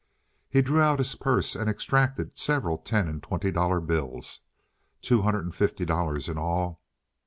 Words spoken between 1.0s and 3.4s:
purse and extracted several ten and